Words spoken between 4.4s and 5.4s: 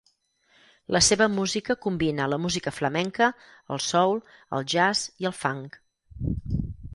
el jazz i el